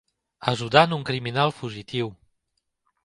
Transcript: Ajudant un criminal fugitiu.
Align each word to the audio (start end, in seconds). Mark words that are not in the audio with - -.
Ajudant 0.51 0.95
un 0.97 1.05
criminal 1.09 1.53
fugitiu. 1.59 2.11